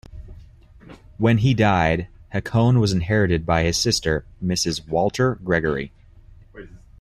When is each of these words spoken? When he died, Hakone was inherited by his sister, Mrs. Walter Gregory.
When 1.19 1.37
he 1.37 1.53
died, 1.53 2.07
Hakone 2.33 2.79
was 2.79 2.91
inherited 2.91 3.45
by 3.45 3.61
his 3.65 3.77
sister, 3.77 4.25
Mrs. 4.43 4.87
Walter 4.87 5.35
Gregory. 5.43 5.91